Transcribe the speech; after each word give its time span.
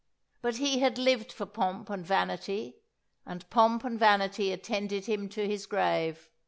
But 0.41 0.55
he 0.55 0.79
had 0.79 0.97
lived 0.97 1.31
for 1.31 1.45
pomp 1.45 1.91
and 1.91 2.03
vanity; 2.03 2.77
and 3.23 3.47
pomp 3.51 3.83
and 3.83 3.99
vanity 3.99 4.51
attended 4.51 5.05
him 5.05 5.29
to 5.29 5.45
his 5.47 5.67
grave. 5.67 6.27